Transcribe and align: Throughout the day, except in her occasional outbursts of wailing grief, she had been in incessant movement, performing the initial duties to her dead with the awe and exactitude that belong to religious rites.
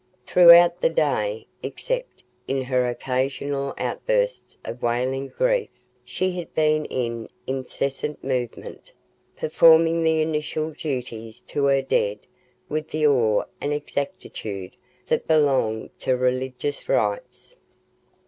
Throughout 0.25 0.81
the 0.81 0.89
day, 0.89 1.45
except 1.61 2.23
in 2.47 2.63
her 2.63 2.87
occasional 2.87 3.75
outbursts 3.77 4.57
of 4.65 4.81
wailing 4.81 5.27
grief, 5.27 5.69
she 6.03 6.31
had 6.31 6.51
been 6.55 6.85
in 6.85 7.27
incessant 7.45 8.23
movement, 8.23 8.91
performing 9.37 10.01
the 10.03 10.23
initial 10.23 10.71
duties 10.71 11.41
to 11.41 11.65
her 11.65 11.83
dead 11.83 12.17
with 12.67 12.87
the 12.89 13.05
awe 13.05 13.43
and 13.61 13.73
exactitude 13.73 14.75
that 15.05 15.27
belong 15.27 15.91
to 15.99 16.17
religious 16.17 16.89
rites. 16.89 17.57